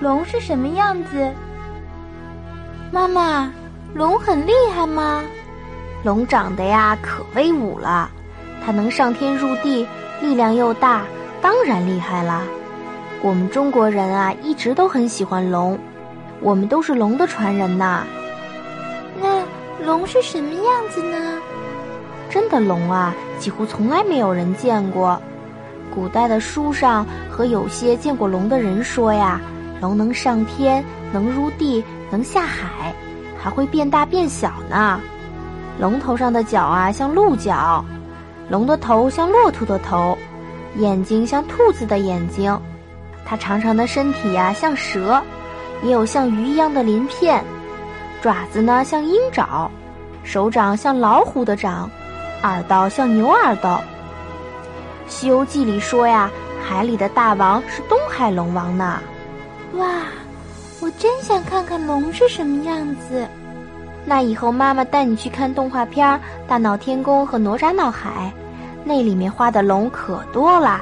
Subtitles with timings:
[0.00, 1.28] 龙是什么样子？
[2.92, 3.52] 妈妈，
[3.94, 5.24] 龙很厉害吗？
[6.04, 8.08] 龙长得呀可威武了，
[8.64, 9.88] 它能上天入地，
[10.20, 11.02] 力量又大，
[11.42, 12.42] 当然厉害啦。
[13.22, 15.76] 我们中国人啊一直都很喜欢龙，
[16.40, 18.04] 我们都是龙的传人呐。
[19.20, 19.42] 那
[19.84, 21.40] 龙是什么样子呢？
[22.30, 25.20] 真的龙啊，几乎从来没有人见过。
[25.92, 29.40] 古代的书上和有些见过龙的人说呀，
[29.80, 32.94] 龙能上天，能入地，能下海，
[33.38, 35.00] 还会变大变小呢。
[35.78, 37.84] 龙头上的角啊像鹿角，
[38.48, 40.16] 龙的头像骆驼的头，
[40.76, 42.60] 眼睛像兔子的眼睛，
[43.24, 45.22] 它长长的身体呀像蛇，
[45.82, 47.44] 也有像鱼一样的鳞片，
[48.20, 49.70] 爪子呢像鹰爪，
[50.24, 51.88] 手掌像老虎的掌。
[52.44, 53.70] 耳朵像牛耳朵，
[55.08, 56.30] 《西游记》里说呀，
[56.64, 59.00] 海里的大王是东海龙王呢。
[59.74, 60.02] 哇，
[60.80, 63.26] 我真想看看龙是什么样子。
[64.04, 66.08] 那以后妈妈带你去看动画片
[66.48, 68.32] 《大闹天宫》和《哪吒闹海》，
[68.84, 70.80] 那里面画的龙可多啦。